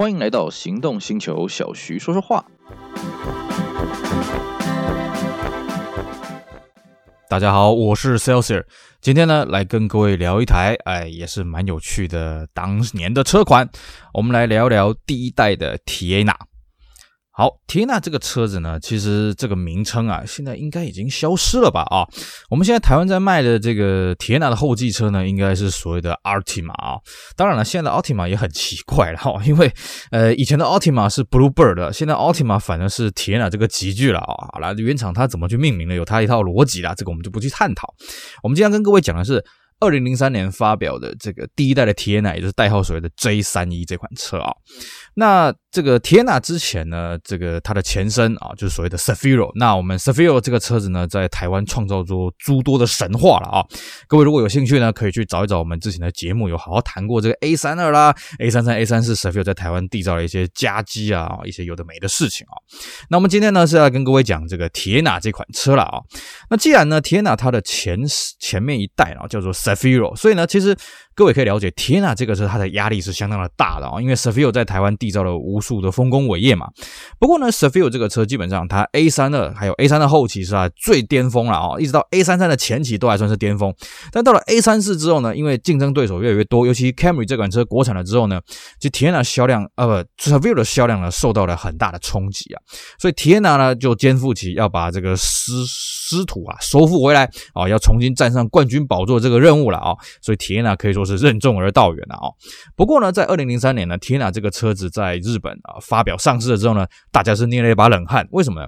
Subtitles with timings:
[0.00, 2.42] 欢迎来到行动星球，小徐说说话。
[7.28, 8.64] 大家好，我是 Celsius，
[9.02, 13.68] 今天呢来跟各位聊一台，哎，也是蛮有趣的当年的车款，
[14.14, 16.34] 我们来聊聊第一代的 Tina。
[17.40, 21.80] 好，Teana 这个车子呢，其实这个名称啊，现在应该已经消失了吧？
[21.88, 22.04] 啊，
[22.50, 27.00] 我们现在台湾在卖的这个 Teana 的后继车呢，应该是所谓的 Altima 啊。
[27.36, 29.72] 当然了，现在的 Altima 也很奇怪了哈， 因为
[30.10, 34.34] 呃，以前的 Altima 是 Bluebird，现在 Altima 反正是铁纳这个集聚了啊。
[34.52, 37.94] 好了，原厂它怎么去命名的，有它一套逻辑啦，这个我们就不去探讨。
[38.42, 39.42] 我们今天跟各位讲的是
[39.80, 44.52] 二零零三年发表的这个第一代的 Teana，也就是代号所谓的 J 三一这款车啊。
[45.14, 49.50] 那这个 Teana 之前呢，这个它的前身啊，就是所谓的 Sefiro。
[49.54, 53.64] 那我们 Sefiro 这个车子呢，在台湾创造出诸多的神话了啊。
[54.06, 62.54] 各位如果有兴趣呢，可以去找一找我们之前的节目，有好好谈过这个 A 三二啦、A 三三、A 三四 Sefiro 在台湾缔造了一些佳绩啊，一些有的没的事情啊。
[63.08, 66.00] 那我们今天呢是要跟各位讲这个 Teana 这款车了啊。
[66.48, 67.98] 那既然呢 Teana 它的前
[68.38, 70.76] 前面一代啊叫做 Cefiro，所以呢其实。
[71.20, 76.70] 各位可以了解，Teana 这个车它的压力是相当的大的啊，因为 Cefiro 在台湾缔造了无数的丰功伟业嘛。
[77.18, 83.70] 不过呢，Cefiro 这个车基本上它 A 三二还有 A 三的后期是它最巅峰了啊，一直到 A 三三的前期都还算是巅峰。
[84.10, 88.40] 但到了 A 三四之后呢，因为竞争对手越来越多，尤其 Camry 这款车国产了之后呢，
[88.80, 92.62] 其实 Teana 销量呃不，Cefiro 的销量呢受到了很大的冲击啊，
[92.98, 102.28] 所以 Teana 呢就肩负起要把这个师师徒啊，收复回来啊，要重新站上冠军宝座这个任务了啊，所以 Teana 可以说是是任重而道远了啊。
[102.76, 108.26] 不过呢，在二零零三年呢，Tina 这个车子在日本啊发表上市了之后呢，大家是捏了一把冷汗。
[108.30, 108.66] 为什么呢？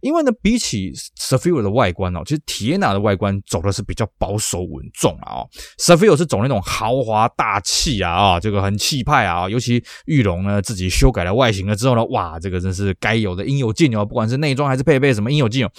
[0.00, 5.44] 因为呢，比起 Sefiro 的外观哦，其实 Tina 的外观走的是比较保守稳重啊。
[5.78, 9.48] Cefiro 是走那种豪华大气啊啊，这个很气派啊。
[9.48, 15.70] 尤其玉龙呢自己修改了外形了之后呢，哇，这个真是该有的应有尽有，不管是内装还是配备，什么应有尽有。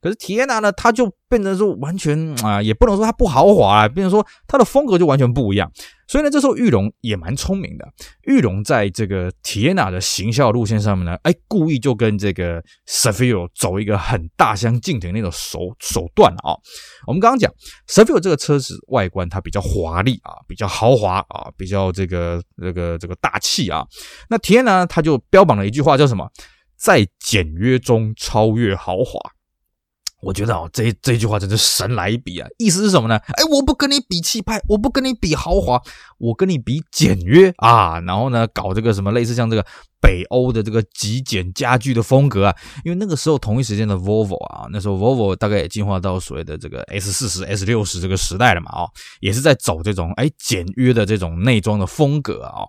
[0.00, 5.70] 可是 Teana 呢，它就变成说完全啊，也不能说它不豪华啊，变成说它的风格就完全不一样。
[6.08, 7.86] 所以呢，这时候玉龙也蛮聪明的。
[8.22, 16.56] 玉龙在这个 Teana 的行销路线上面呢，哎，故意就跟这个 s a f i r o 走一个很大相径庭那种手手段啊。
[17.06, 17.52] 我们刚刚讲
[17.86, 23.84] s a f i r o 这个车子外观它比较华丽啊，比较豪华啊，比较这个这个这个大气啊。
[24.28, 26.28] 那 Teana 它就标榜了一句话叫什么？
[26.76, 29.20] 在简约中超越豪华。
[30.22, 32.48] 我觉得哦，这这句话真是神来一笔啊！
[32.58, 33.16] 意思是什么呢？
[33.16, 35.80] 哎，我不跟你比气派，我不跟你比豪华，
[36.18, 37.98] 我跟你比简约啊！
[38.00, 39.64] 然后呢，搞这个什么类似像这个
[40.00, 42.56] 北欧的这个极简家具的风格啊。
[42.84, 52.64] 因为那个时候同一时间的 Volvo 啊，那时候 Volvo 大概也进化到所谓的这个 S 四十、S 六十这个时代了嘛，哦，也是在走这种哎简约的这种内装的风格啊。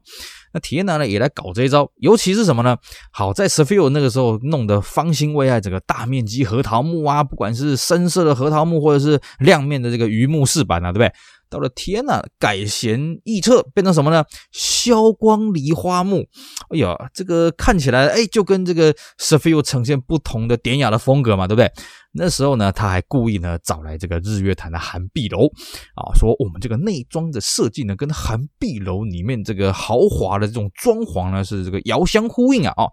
[0.53, 2.77] 那体验呢也来搞这一招，尤其是什么呢？
[3.11, 11.11] 好在 Cefiro 那个时候弄得方兴未艾，整个大面积核桃木啊，不管是深色的核桃木，或者是亮面的这个榆木饰板啊，对不对？
[11.49, 14.23] 到了 Teana，改弦易辙，变成什么呢？
[14.53, 16.25] 消光梨花木。
[16.69, 21.69] 哎呀，这个看起来哎，就跟这个 Cefiro 呈现不同的典雅的风格嘛，对不对？
[22.13, 25.47] 那时候呢，他还故意呢找来这个日月潭的涵碧楼
[25.95, 32.83] 啊，说我们这个内装的设计呢，跟涵碧楼里面这个豪华的这种装潢呢是这个遥相呼应啊啊，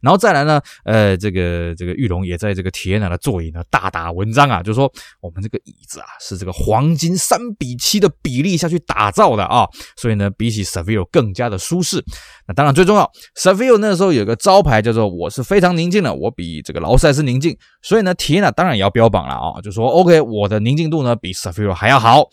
[0.00, 4.88] 然后再来呢，呃，这个这个玉龙也在这个铁奶的座椅呢大打文章啊，就说
[5.20, 12.00] 我们这个椅子啊是这个黄金三比七的比例下去打造的啊，所以呢比起 s e v i l l 更加的舒适。
[12.46, 18.67] 那当然最重要 s e v i l l 那时候有个招牌叫做我是非常宁静的，我比这个劳斯莱斯宁静，所以呢铁奶当然。
[18.68, 22.28] 当然也要标榜了啊，就说 OK，我的宁静度呢比 s a f i r o 还要好。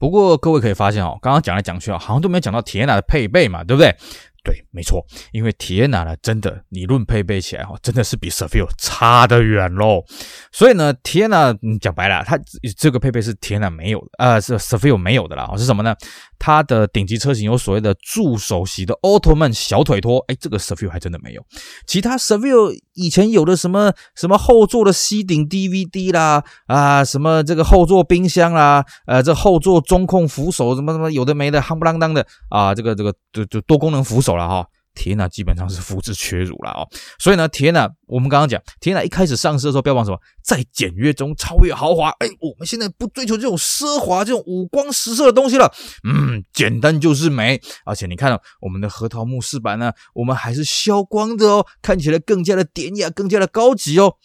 [0.00, 3.94] 不过各位可以发现哦，刚刚讲来讲去啊，好像都没有讲到铁奶的配备嘛，对不对？
[4.42, 10.02] 对，没错，因为 Tiana 呢，真的你论配备起来哈，真的是比 Cefiro 差得远喽。
[10.50, 12.38] 所以呢，Teana 讲白了，它
[12.78, 15.50] 这个配备是 Tiana 没有的，呃，是 Cefiro 没有的啦。
[15.58, 15.94] 是什么呢？
[16.38, 21.44] 它的顶级车型有所谓的助手席的 Ottoman 小腿托，哎，这个 Cefiro 还真的没有。
[21.86, 34.66] 其他 Cefiro 以前有的什么什么后座的吸顶 DVD 啦，啊，什么这个后座冰箱啦，呃，这后座中控扶手什么什么有的没的，夯不啷当的啊，这个这个就就多功能扶手了哈。
[34.92, 36.82] Teana 基本上是肤质缺乳了哦，
[37.20, 42.10] 所以呢，Teana 我们刚刚讲，Teana 一开始上市的时候标榜什么，在简约中超越豪华。
[42.18, 45.72] 哎，我们现在不追求这种奢华、这种五光十色的东西了，
[46.02, 47.58] 嗯，简单就是美。
[47.84, 54.16] 而且你看到我们的核桃木饰板呢，我们还是消光的哦，看起来更加的典雅，更加的高级哦。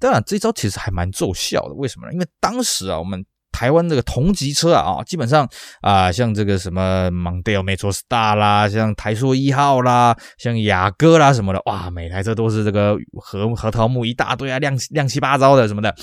[0.00, 2.12] 当然，这招其实还蛮奏效的，为什么呢？
[2.12, 5.48] 因为当时啊，我们台湾这个同级车啊，基本上
[5.80, 15.94] 啊，像这个什么 Mondeo Metro Star 啦，像台硕一号啦，像雅阁啦什么的，哇，每台车都是这个核核桃木一大堆啊，亮亮七八糟的什么的，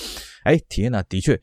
[0.45, 1.37] 哎，体验呢，的确。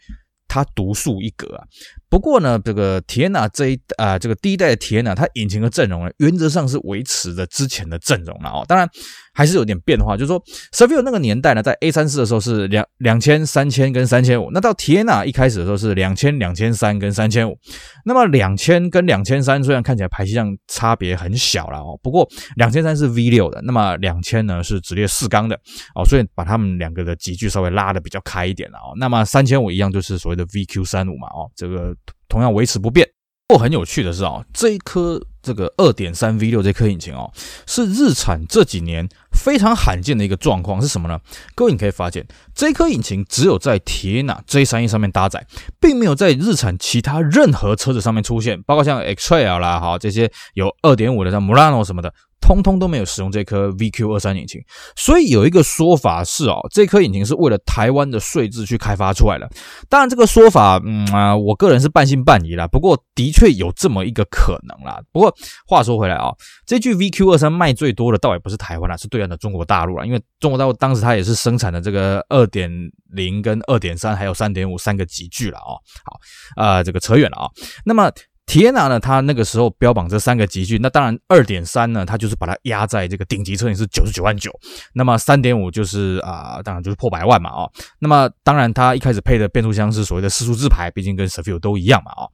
[0.51, 1.63] 它独树一格啊！
[2.11, 8.65] 不过呢，这个 Teana 这一啊、这个第一代的 Teana，它引擎的阵容呢，原则上是维持着之前的阵容了哦。
[8.67, 8.89] 当然
[9.35, 17.59] 还是有点变化，就是说 s e v i o 那个年代呢，在 A 三四的时候是两两千、三千跟三千五，那到 Teana 一开始的时候是两千、两千三跟三千五。
[18.05, 22.27] 那么两千跟两千三虽然看起来排气量差别很小了哦，不过
[22.57, 25.55] 两千三是 V 六的，那么两千呢是直列四缸的
[25.95, 28.97] 哦，所以把他们两个的级距稍微拉的比较开一点了哦。
[28.99, 31.95] 那么三千五一样就是所谓的 VQ 三五嘛哦，这个。
[32.29, 33.09] 同样维持不变。
[33.47, 37.33] 不过很有趣的是啊，这一颗这个二点三 V 六这颗引擎哦，
[37.67, 41.19] 是日产这几年非常罕见的一个状况是什么呢？
[41.55, 45.47] 各位你可以发现，这颗引擎只有在 Teana J31 上面搭载，
[45.81, 52.13] 并没有在日产其他任何车子上面出现，包括像 X-Trail 啦哈这些有二点五的像 Murano 什么的。
[52.41, 54.63] 通通都没有使用这颗 VQ 二三引擎，
[54.95, 59.51] 所以有一个说法是哦，这颗引擎是为了台湾的税制去开发出来的。
[59.89, 62.65] 当然，这个说法，嗯啊，我个人是半信半疑啦。
[62.69, 65.01] 不过，的确有这么一个可能啦。
[65.11, 65.35] 不过，
[65.67, 66.31] 话说回来啊，
[66.65, 70.07] 这具 VQ 二三卖最多的倒也不是台湾啦，是对岸的中国大陆了。
[70.07, 72.71] 因为中国大陆当时它也是生产的这个二点
[73.13, 75.77] 零跟二点三还有三点五三个级距了哦。
[76.05, 76.21] 好，
[76.57, 77.49] 呃，这个扯远了啊。
[77.85, 78.11] 那么。
[78.49, 84.51] Teana 呢，它那个时候标榜这三个级距，那当然二点三呢，它就是把它压在这个顶级车型是九十九万九，
[84.95, 92.31] 那么三点五就是啊、当然就是破百万嘛啊、哦，那么当然它一开始配的变速箱是所谓的四速自排，毕竟跟 Ceviro 都一样嘛啊、哦，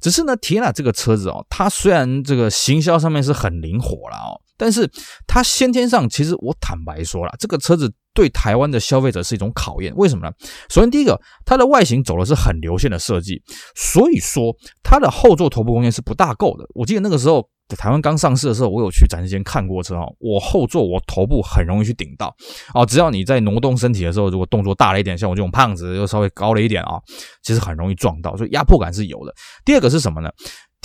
[0.00, 4.40] 只是呢，Teana 这个车子哦，它虽然这个行销上面是很灵活了哦。
[4.58, 4.90] 但是
[5.26, 9.94] 它先天上，其实我坦白说了，这个车子对台湾的消费者是一种考验。
[9.96, 10.32] 为什么呢？
[10.68, 13.40] 首先第一个，它的外形走的是很流线的设计，
[13.74, 16.64] 所以说它的后座头部空间是不大够的。
[16.74, 22.34] 我记得那个时候台湾刚上市的时候，我有去展示间看过车哦，我后座我头部很容易去顶到
[22.74, 26.98] 哦，只要你在挪动身体的时候，如果动作大了一点，像我这种胖子又稍微高了一点啊，
[27.42, 29.34] 其实很容易撞到，所以压迫感是有的。
[29.64, 30.30] 第二个是什么呢？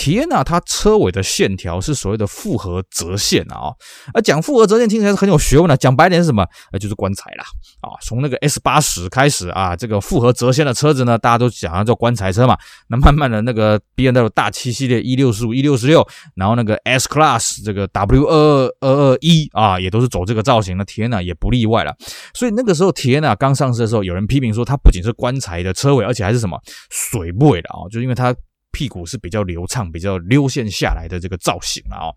[0.03, 3.71] 天呐，它车尾的线条是所谓的复合折线啊，
[4.13, 6.45] 啊，讲复合折线听起来是很有学问的，讲白点是什么？
[6.73, 7.45] 呃，就是棺材啦，
[7.79, 12.57] 啊，从那个 S 八十开始啊，这个复合折线的车子呢，大家都讲它叫棺材车嘛。
[12.89, 16.05] 那慢慢的那个 BMW 大七系列 E 六十五、E 六十六，
[16.35, 20.83] 然后那个 S Class 这个 W 二二二二一啊，也都是走这个造型的。
[20.83, 21.95] 天呐，也不例外了。
[22.33, 26.59] 所以那个时候，天呐，刚上市的时候，有人批评说它不仅是棺材的车尾，而且还是什么
[26.89, 28.35] 水尾的啊，就是因为它。
[28.73, 32.15] 屁股是比较流畅、比较溜线下来的这个造型啊、哦，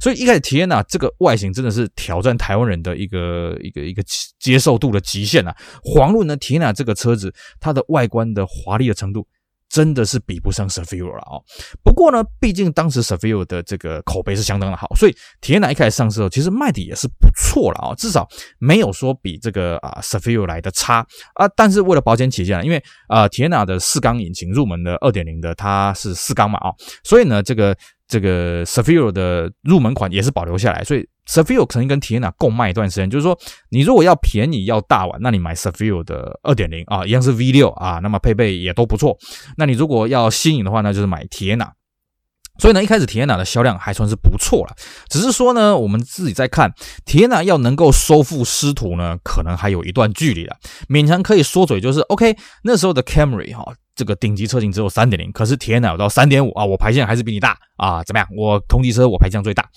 [0.00, 4.02] 所以一开始体验呢，这个外形真的是挑战台湾人的一个一个一个
[4.38, 5.54] 接受度的极限啊。
[5.82, 9.26] 黄论呢，体验这个车子它的外观的华丽的程度。
[9.76, 11.36] 真的是比不上 s a f i r o 了哦。
[11.84, 18.26] 不过呢，毕竟当时 s a f i r o 的这个口碑是相当的好，所以 Teana 一开始上市后，其实卖的也是不错了啊，至少
[18.58, 21.46] 没有说比这个啊 s a f i r o 来的差啊。
[21.54, 26.72] 但是为了保险起见，因为啊 Teana 的四缸引擎入门的二点零的它是四缸嘛啊，
[27.04, 27.76] 所以呢这个
[28.08, 31.06] 这个 s a f i r o 的入门款也是保留下来，所以。
[31.28, 33.38] Ceviro 曾经跟 Teana 共卖一段时间，就是说，
[33.70, 39.18] 你如果要便宜要大碗，那你买 Ceviro 的二点零啊，一样是 V 六啊，那么配备也都不错。
[39.56, 41.70] 那你如果要新颖的话，那就是买 Teana。
[42.58, 44.74] 所以呢，一开始 Teana 的销量还算是不错了，
[45.10, 46.72] 只是说呢，我们自己在看
[47.04, 50.56] Teana 要能够收复失土呢，可能还有一段距离了。
[50.88, 53.74] 勉强可以说嘴就是 OK，那时候的 Camry 哈。
[53.96, 58.28] 这个顶级车型只有三点零，可是铁呢有到三点五啊，我排气量还是比你大啊，怎么样？
[58.36, 59.68] 我同级车我排气量最大。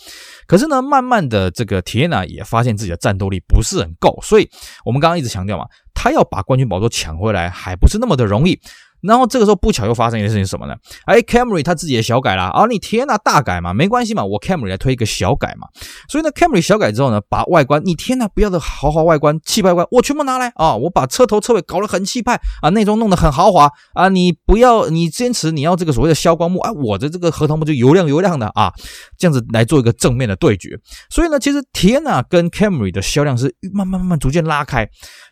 [0.45, 4.47] 可是呢，慢慢的这个铁呢也发现自己的战斗力不是很够，所以
[4.83, 8.59] 我们刚刚一直强调嘛，他要把冠军宝座抢回来还不是那么的容易。
[9.01, 10.75] 然后这个时候不巧又发生一件事情什么呢？
[11.05, 15.67] 哎，Camry 他自己也小改了啊，你天呐大改嘛，没关系嘛，我 Camry 来推一个小改嘛。
[16.07, 28.71] 所以呢，Camry 小改之后呢，把外观你天呐不要的豪华外观、气派外观，我全部拿来啊，我把车头车尾搞得很气派啊，内装弄得很豪华啊，你不要你坚持你要这个所谓的消光幕啊，我的这个核桃木就油亮油亮的啊，
[29.17, 30.77] 这样子来做一个正面的对决。
[31.09, 34.87] 所以呢，其实 Teana 跟 Camry 的销量是慢慢慢慢逐渐拉开。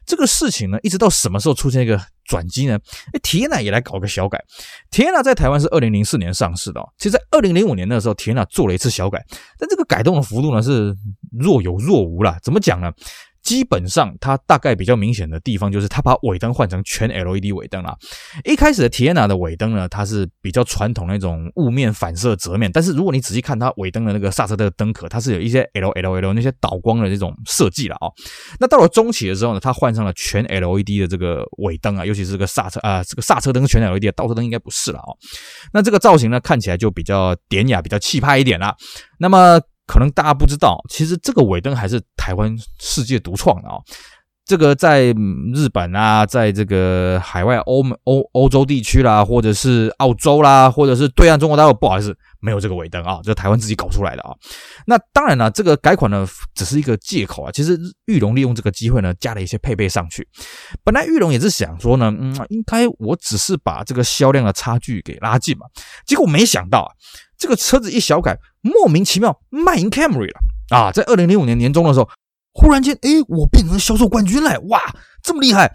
[0.06, 2.78] 这个事情呢，一直到什么时候出现一个转机呢？
[3.14, 4.40] 哎铁奶也来搞个小改。
[4.92, 6.88] 铁奶在台湾是二零零四年上市的哦。
[6.98, 9.26] 其实，在二零零五年的时候铁奶做了一次小改，
[9.58, 10.96] 但这个改动的幅度呢是
[11.32, 12.38] 若有若无啦。
[12.44, 12.92] 怎么讲呢？
[13.48, 17.96] 基本上它大概比较明显的地方就是它把尾灯换成全 LED 尾灯了。
[18.44, 28.12] 一开始的 Tiana 的尾灯呢，它是比较传统那种雾面反射折面，但是如果你仔细看它尾灯的那个刹车的灯壳，它是有一些 LLL 那些导光的这种设计了啊。
[28.60, 35.16] 那到了中期的时候呢，它换上了全 LED 的这个尾灯啊，尤其是这个刹车啊，这个刹车灯是全 LED，的倒车灯应该不是了啊。
[35.72, 38.76] 那这个造型呢，看起来就比较典雅，比较气派一点啦。
[39.20, 43.78] 那么可能大家不知道，其实这个尾灯还是台湾世界独创的啊。
[44.46, 45.14] 这个在
[45.54, 54.32] 日本啊，在这个海外欧美欧欧洲地区啦，或者是澳洲啦，或者是对岸中国大陆，不好意思，没有这个尾灯啊，这是台湾自己搞出来的啊。
[54.86, 56.26] 那当然了，这个改款呢，
[56.56, 57.52] 只是一个借口啊。
[57.52, 60.26] 其实玉龙利用这个机会呢，加了一些配备上去。
[60.82, 65.66] 本来玉龙也是想说呢，嗯，应该我只是把这个销量的差距给拉近嘛。
[66.06, 66.90] 结果没想到啊，
[67.38, 70.40] 这个车子一小改，莫名其妙卖赢 Camry 了
[70.78, 70.92] 啊！
[70.92, 72.10] 在二零零五年年中的时候。
[72.60, 74.82] 忽然间，诶，我变成销售冠军了，哇，
[75.22, 75.72] 这么厉害！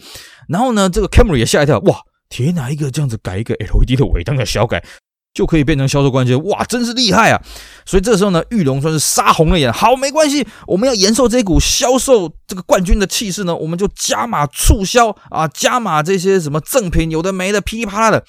[0.49, 1.97] 然后呢，这个 Camry 也吓一跳，哇，
[2.29, 4.83] 天哪，一个这样子改一个 LED 的尾灯的小改，
[5.33, 7.41] 就可以变成销售冠军，哇，真是厉害啊！
[7.87, 9.73] 所以这时候呢，玉龙算是杀红了眼。
[9.73, 18.25] 好，没关系，我们要延寿这股销售这个冠军的气势呢，我们就加码促销啊，加码这些什么赠品，有的没的，噼里啪啦的。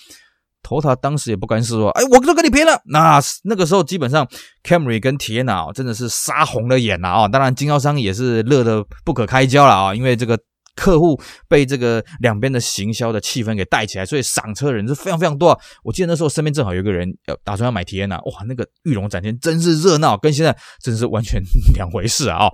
[0.64, 2.82] 头头当时也不甘示弱，哎，我都跟你拼了。
[2.86, 4.26] 那那个时候基本上
[4.64, 7.28] Camry 跟 Tiana 真的是杀红了眼了啊！
[7.28, 10.40] 当然经销商也是乐得不可开交了啊，因为这个
[10.76, 15.60] 客户被这个两边的行销的气氛给带起来，所以赏车的人是非常非常多。
[15.84, 21.42] 我记得那时候身边正好有一个人要打算要买 Tiana，哇，那个玉龙展厅真是热闹，跟现在真是完全
[21.76, 22.48] 两回事啊！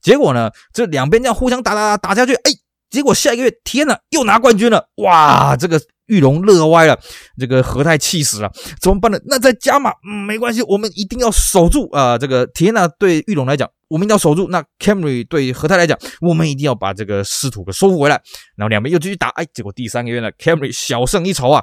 [0.00, 2.50] 结果呢，这两边这样互相打打打打下去，哎，
[2.90, 5.78] 结果下一个月 Tina 又拿冠军了，哇，这个。
[6.12, 6.98] 玉龙乐歪了，
[7.38, 8.52] 这个和泰气死了，
[8.82, 9.18] 怎么办呢？
[9.24, 9.90] 那再加码，
[10.26, 12.18] 没关系，我们一定要守住啊！
[12.18, 18.20] 这个天哪，对玉龙来讲，我们一定要守住；那 Camry 对和泰来讲，我们一定要把这个师徒给收复回来。
[18.56, 21.62] 然后两边又继续打，哎，结果第三个月呢，Camry 小胜一筹啊。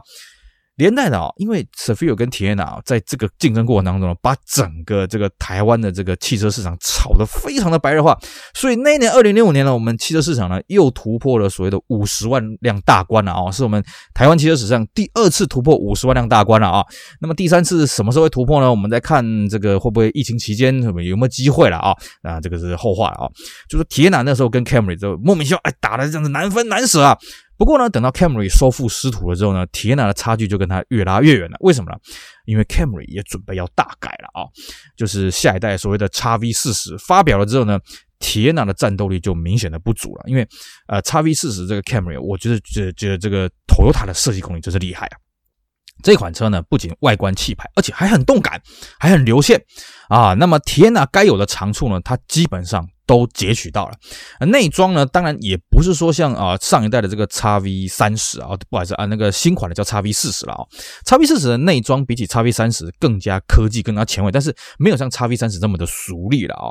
[0.80, 8.18] 连带的啊，因为 safir 跟 Tiana 在这个竞争过程当中呢，把整个这个台湾的这个汽车市场炒得非常的白热化，
[8.54, 13.84] 所以那一年二零零五年呢，我们汽车市场呢又突破了所谓的五十万辆大关了啊，是我们
[14.14, 16.86] 台湾汽车史上第二次突破五十万辆大关了啊。
[17.20, 18.72] 那么第三次什么时候会突破呢？
[18.72, 21.94] 我们再看这个会不会疫情期间有没有机会了啊？
[22.24, 23.28] 啊，这个是后话啊。
[23.68, 27.18] 就是 Tiana 那时候跟 Camry 就莫名其妙哎打的这样子难分难舍啊。
[27.60, 31.58] 不过呢，等到 Camry 收复失土了之后呢，Tiana 的差距就跟它越拉越远了。
[31.60, 31.98] 为什么呢？
[32.46, 34.48] 因为 Camry 也准备要大改了啊，
[34.96, 37.78] 就是下一代所谓的 XV40 发表了之后呢
[38.18, 40.24] ，Tiana 的战斗力就明显的不足了。
[40.26, 40.48] 因为
[40.88, 45.18] 呃，XV40 这个 Camry，我觉得觉得觉得这个 Toyota 的设计功力真是厉害啊。
[46.02, 48.62] 这款车呢，不仅外观气派，而且还很动感，
[48.98, 49.62] 还很流线
[50.10, 50.34] 啊。
[50.34, 52.86] 那么铁呢该有的长处呢，它基本上。
[53.10, 60.62] 都截取到了，内装呢，当然也不是说像啊上一代的这个 XV 三十啊，不好意思啊，那个新款的叫 XV 四十了啊
[61.08, 66.70] ，XV 四十的内装比起 XV 三十更加科技，更加前卫，但是没有像 XV 三十这么的俗丽了啊。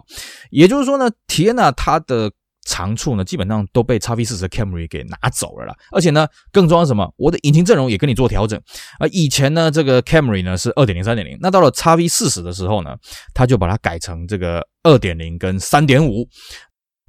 [0.51, 2.31] 也就是说呢体验呢它的。
[2.69, 5.75] 长处呢，基本上都被 XV40 的 Camry 给拿走了啦。
[5.91, 7.11] 而且呢，更重要是什么？
[7.17, 8.61] 我的引擎阵容也跟你做调整
[8.99, 9.07] 啊。
[9.11, 12.95] 以前呢，这个 Camry 呢是二点零、三点零，那到了 XV40 的时候呢，
[13.33, 16.29] 它就把它改成这个二点零跟三点五。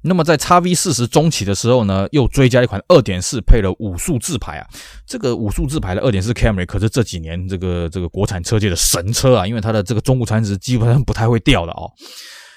[0.02, 4.66] 那么在 XV40 中期的时候呢，又追加一款二点四，配了五速自排啊。
[5.06, 11.92] 这个五速自排的二点四 Camry 可是这几年这个这个国产车界的神车啊，因为它的这个中古残值基本上不太会掉的哦。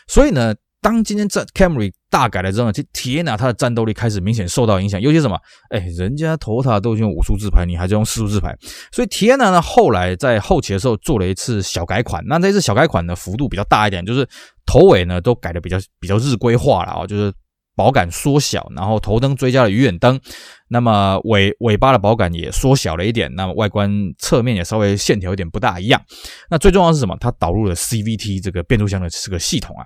[0.08, 0.56] 所以呢。
[0.84, 5.36] 当今天这 Camry 大改了之后呢，其实 Tiana 它的战斗力开始明显受到影响，尤其什么？
[5.70, 8.54] 哎，人家 Dota 都已经用五数字牌，你还在用四数字牌，
[8.92, 14.28] 所以 Tiana 呢后来在后期的时候做了一次小改款，那这次小改款呢幅度比较大一点，就是
[14.66, 17.34] 头尾呢都改的比较比较日规化了啊，就是
[17.76, 20.20] 保杆缩小，然后头灯追加了鱼眼灯，
[20.68, 26.02] 那么尾尾巴的保杆也缩小了一点，那么外观侧面也稍微线条有点不大一样。
[26.50, 27.18] 那最重要是什么？
[27.20, 29.86] 它导入了 CVT 这个变速箱的这个系统啊。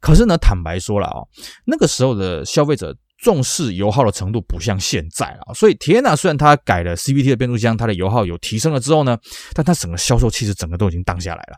[0.00, 1.20] 可是呢，坦白说了啊，
[1.66, 9.18] 那个时候的消费者重视油耗的程度不像现在啊，所以 Tiana 虽然它改了 CVT 的变速箱，它的油耗有提升了之后呢，
[9.52, 11.56] 但它整个销售气势整个都已经荡下来了，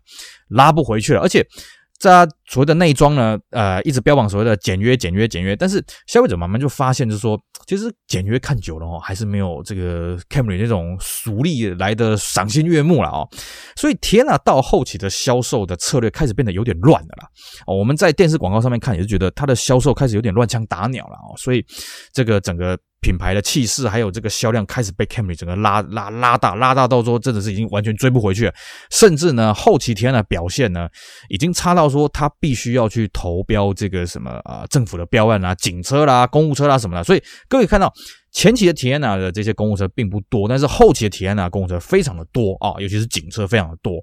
[0.48, 1.46] 拉不回去了，而且。
[1.98, 13.28] 在它所谓的内装呢，呃，一直标榜所谓的简约、简约、简约，但是消费者慢慢就发现，就是说，其实简约看久了哦，还是没有这个 Camry 那种俗丽来的赏心悦目了哦。
[13.76, 17.28] 所以 Tiana 到后期的销售的策略开始变得有点乱了啦。
[17.66, 21.36] 哦，我们在电视广告上面看也是觉得它的销售开始有点乱枪打鸟了哦。
[21.36, 21.64] 所以
[22.12, 28.54] 这个整个品牌的气势还有这个销量开始被 Camry 整个拉拉拉大，拉大到说真的是已经完全追不回去了。
[28.90, 30.88] 甚至呢，后期 Tiana 的表现呢，
[31.28, 37.04] 已经差到说他必须要去投标这个什么啊、政府的标案啊，警车啦、公务车啦什么的。
[37.04, 37.92] 所以各位看到
[38.32, 43.94] 前期的 Tiana 的这些公务车并不多，但是后期的 Tiana 公务车非常的多啊，尤其是警车非常的多，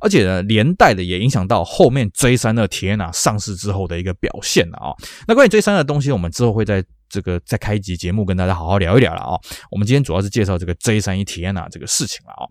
[0.00, 4.92] 而且呢，连带的也影响到后面 J3 的 Tiana 上市之后的一个表现了啊。
[5.26, 6.84] 那关于 J3 的东西，我们之后会在。
[7.12, 9.38] 这个再开一集节目跟大家好好聊一聊了啊！
[9.70, 12.48] 我们今天主要是介绍这个 J31 Tiana 这个事情了啊。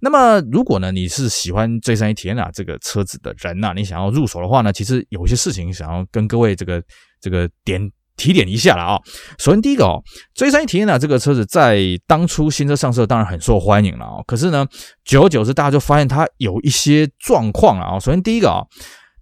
[0.00, 6.80] 那么如果呢你是喜欢 J31 Tiana 这个车子的人呐，你想要入手的话呢，其实有一些事情想要跟各位这个
[7.20, 9.00] 这个点提点一下了啊。
[9.40, 10.00] 首先第一个哦
[10.36, 14.64] ，J31 Tiana 这个车子在当初新车上市当然很受欢迎了啊，可是呢
[15.04, 17.98] 久而久之大家就发现它有一些状况了啊。
[17.98, 18.62] 首先第一个啊。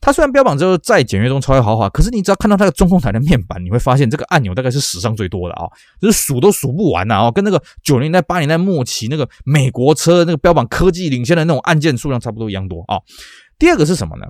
[0.04, 5.64] 它虽然标榜之后在简约中超越豪华，可是你只要看到它的中控台的面板，你会发现这个按钮大概是史上最多的啊，
[5.98, 13.00] 就是数都数不完的啊，跟那个九零年代、八零年代末期那个美国车那个标榜科技领先的那种按键数量差不多一样多啊。
[13.58, 14.26] 第二个是什么呢？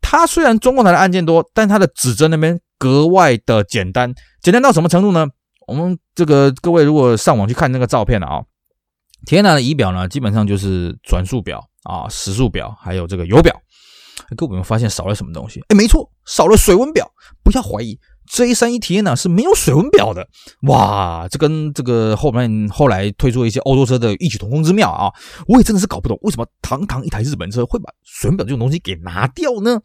[0.00, 5.26] 它虽然中控台的按键多，但它的指针那边格外的简单，简单到什么程度呢？
[5.66, 8.42] 我们这个各位如果上网去看那个照片啊
[9.26, 13.54] ，Tiana 的仪表呢，基本上就是转速表啊、时速表，还有这个油表。
[14.36, 15.60] 各位有没有发现少了什么东西？
[15.68, 17.10] 哎，没错，少了水温表。
[17.42, 17.98] 不要怀疑
[18.30, 20.26] ，J31 体验呢是没有水温表的。
[20.62, 25.12] 哇，这跟这个后面后来推出一些欧洲车的异曲同工之妙啊！
[25.48, 29.80] 我也真的是搞不懂，为什么堂堂一台日本车会把水温表这种东西给拿掉呢？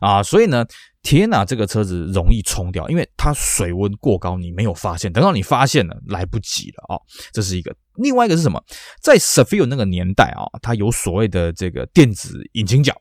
[0.00, 0.64] 啊，所以呢。
[1.02, 7.00] 天哪这个车子容易冲掉，因为它水温过高，你没有发现，等到你发现了，来不及了啊！
[7.32, 7.74] 这是一个。
[7.96, 8.58] 另外一个是什么？
[9.02, 12.94] 在 Sefio 那个年代啊，它有所谓的这个电子引擎脚。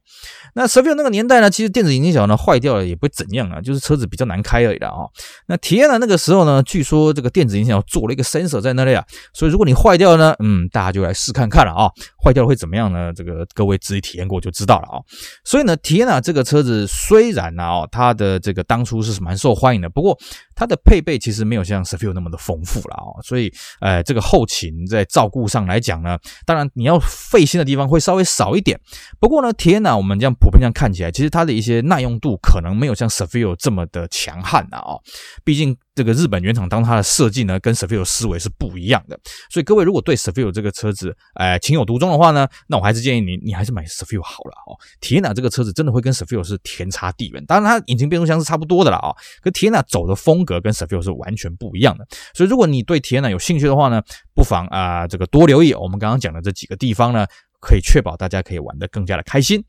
[0.54, 5.08] 那 Sefio 那个年代呢，其实电子引擎脚呢坏掉了也不会怎样啊，就是车子比较难开而已的啊。
[5.48, 11.90] 那 Tiana 那个时候呢，据说这个电子引擎脚做了一个 sensor 在那里啊，所以如果你坏掉了呢，嗯，大家就来试看看了啊。
[12.22, 13.14] 坏掉了会怎么样呢？
[13.14, 15.00] 这个各位自己体验过就知道了啊。
[15.46, 17.88] 所以呢，Tiana 这个车子虽然呢，哦。
[17.92, 20.18] 它的这个当初是蛮受欢迎的，不过
[20.56, 28.80] 它的配备其实没有像 Cefiro 那么的丰富了啊，所以呃，这个后勤在照顾上来讲呢，当然你要费心的地方会稍微少一点。
[29.20, 34.98] 不过呢，Tiana 我们这样普遍这样看起来，其实它的一些耐用度可能没有像 Cefiro 这么的强悍啊，
[35.44, 35.78] 毕竟。
[35.94, 39.20] 这个日本原厂当它的设计呢，跟 Cefiro 思维是不一样的，
[39.50, 44.80] 所以各位如果对 Cefiro 这个车子，呃，情有独钟的话呢，那我还是建议你，你还是买 Cefiro 好了哦。
[45.02, 54.02] Tiana 这个车子真的会跟 Cefiro 是天差地远，当然它引擎变速箱是差不多的了啊，跟 Tiana 走的风格跟 Cefiro 是完全不一样的，所以如果你对 Tiana 有兴趣的话呢，
[54.34, 57.26] 不妨啊、这个多留意我们刚刚讲的这几个地方呢，
[57.60, 59.64] 可以确保大家可以玩得更加的开心。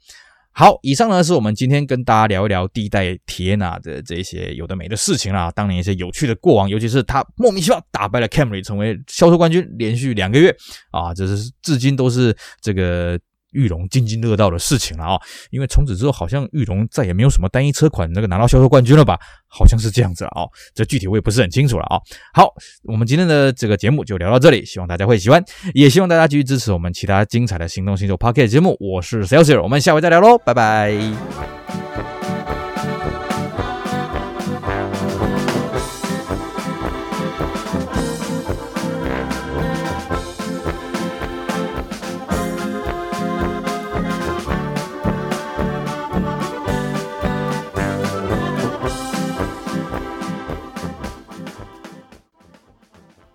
[0.52, 10.54] 好，以上呢是我们今天跟大家聊一聊第一代 Tiana 的这些有的没的事情啦，当年一些有趣的过往，尤其是他莫名其妙打败了 Camry，成为销售冠军，连续两个月
[10.90, 13.18] 啊，这是至今都是这个。
[13.52, 19.18] 玉龙津津乐道的事情了啊，因为从此之后好像玉龙再也没有什么单一车款那个拿到销售冠军了吧？
[19.48, 22.00] 好像是这样子了啊，这具体我也不是很清楚了啊。
[22.32, 22.48] 好，
[22.84, 28.76] 我们今天的这个节目就聊到这里，希望大家会喜欢，也希望大家继续支持我们其他精彩的行动新手 Podcast 节目。
[28.80, 32.21] 我是 Celsius，我们下回再聊喽，拜拜。